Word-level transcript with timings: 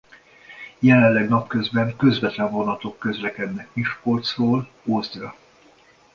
Jelenleg 0.79 1.29
napközben 1.29 1.95
közvetlen 1.97 2.51
vonatok 2.51 2.99
közlekednek 2.99 3.69
Miskolcról 3.73 4.71
Ózdra. 4.85 5.35